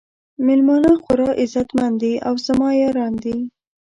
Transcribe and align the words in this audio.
میلمانه 0.45 0.91
خورا 1.03 1.29
عزت 1.43 1.69
مند 1.77 1.95
دي 2.01 2.13
او 2.27 2.33
زما 2.47 2.69
یاران 2.81 3.13
دي. 3.23 3.35